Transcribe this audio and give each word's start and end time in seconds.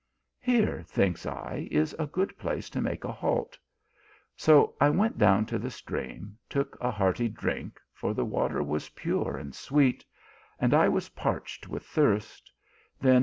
Here, 0.39 0.81
thinks 0.81 1.27
I, 1.27 1.67
is 1.69 1.95
a 1.99 2.07
good 2.07 2.35
place 2.39 2.71
to 2.71 2.81
make 2.81 3.03
a 3.03 3.11
halt. 3.11 3.55
So 4.35 4.73
I 4.81 4.89
went 4.89 5.19
down 5.19 5.45
to 5.45 5.59
the 5.59 5.69
stream, 5.69 6.39
took 6.49 6.75
a 6.81 6.89
hearty 6.89 7.29
drink, 7.29 7.79
for 7.93 8.15
the 8.15 8.25
water 8.25 8.63
was 8.63 8.89
pure 8.89 9.37
and 9.37 9.53
sweet, 9.53 10.03
and 10.59 10.73
I 10.73 10.89
was 10.89 11.09
parched 11.09 11.67
with 11.67 11.85
thirst, 11.85 12.49
then 12.49 12.49
GOVERNOR 12.49 12.63
MANCO 12.63 12.89
AND 12.89 13.03
SOLDIER. 13.03 13.19